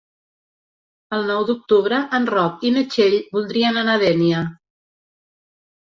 [1.17, 4.45] El nou d'octubre en Roc i na Txell voldrien anar a Dénia.